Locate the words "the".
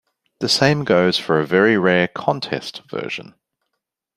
0.39-0.49